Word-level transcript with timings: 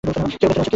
কেউ 0.03 0.13
ভেতরে 0.41 0.51
আছো? 0.53 0.69